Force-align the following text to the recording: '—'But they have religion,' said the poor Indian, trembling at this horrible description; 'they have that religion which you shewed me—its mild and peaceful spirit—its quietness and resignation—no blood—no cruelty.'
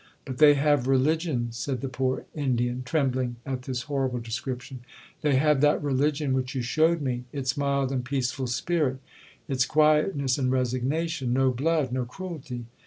'—'But 0.25 0.39
they 0.39 0.55
have 0.55 0.87
religion,' 0.87 1.49
said 1.51 1.81
the 1.81 1.87
poor 1.87 2.25
Indian, 2.33 2.81
trembling 2.81 3.35
at 3.45 3.61
this 3.61 3.83
horrible 3.83 4.17
description; 4.19 4.79
'they 5.21 5.35
have 5.35 5.61
that 5.61 5.83
religion 5.83 6.33
which 6.33 6.55
you 6.55 6.63
shewed 6.63 7.03
me—its 7.03 7.55
mild 7.55 7.91
and 7.91 8.03
peaceful 8.03 8.47
spirit—its 8.47 9.67
quietness 9.67 10.39
and 10.39 10.51
resignation—no 10.51 11.51
blood—no 11.51 12.05
cruelty.' 12.05 12.65